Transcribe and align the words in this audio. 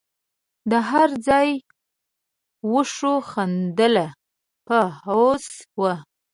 د 0.71 0.73
هر 0.89 1.09
ځای 1.27 1.49
وښو 2.71 3.15
خندله 3.31 4.07
په 4.67 4.77
هوس 5.03 5.45
وه 5.79 5.95